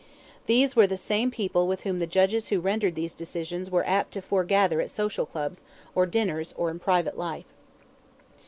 [0.47, 4.13] These were the same people with whom the judges who rendered these decisions were apt
[4.13, 7.45] to foregather at social clubs, or dinners, or in private life.